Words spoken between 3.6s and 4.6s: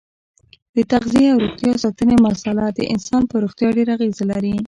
ډېره اغیزه لري.